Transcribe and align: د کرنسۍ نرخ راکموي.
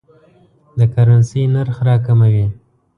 د 0.77 0.79
کرنسۍ 0.93 1.43
نرخ 1.53 1.77
راکموي. 1.87 2.45